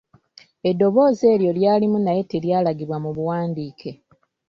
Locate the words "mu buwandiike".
3.03-3.91